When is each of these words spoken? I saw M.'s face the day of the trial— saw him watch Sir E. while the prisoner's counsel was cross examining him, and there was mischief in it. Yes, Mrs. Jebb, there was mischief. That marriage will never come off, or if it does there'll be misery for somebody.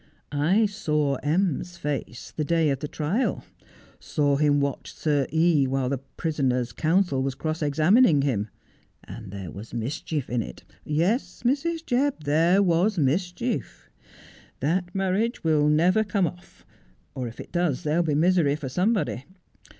I 0.31 0.65
saw 0.65 1.17
M.'s 1.17 1.77
face 1.77 2.33
the 2.35 2.43
day 2.43 2.71
of 2.71 2.79
the 2.79 2.87
trial— 2.87 3.43
saw 3.99 4.35
him 4.37 4.59
watch 4.59 4.95
Sir 4.95 5.27
E. 5.31 5.67
while 5.67 5.89
the 5.89 5.99
prisoner's 5.99 6.73
counsel 6.73 7.21
was 7.21 7.35
cross 7.35 7.61
examining 7.61 8.23
him, 8.23 8.49
and 9.03 9.29
there 9.31 9.51
was 9.51 9.75
mischief 9.75 10.27
in 10.27 10.41
it. 10.41 10.63
Yes, 10.83 11.43
Mrs. 11.45 11.85
Jebb, 11.85 12.23
there 12.23 12.63
was 12.63 12.97
mischief. 12.97 13.91
That 14.59 14.95
marriage 14.95 15.43
will 15.43 15.69
never 15.69 16.03
come 16.03 16.25
off, 16.25 16.65
or 17.13 17.27
if 17.27 17.39
it 17.39 17.51
does 17.51 17.83
there'll 17.83 18.01
be 18.01 18.15
misery 18.15 18.55
for 18.55 18.69
somebody. 18.69 19.25